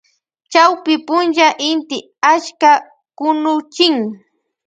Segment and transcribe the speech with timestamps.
[0.51, 1.97] Chawpy punlla inti
[2.33, 2.71] achka
[3.17, 3.95] kunuchin.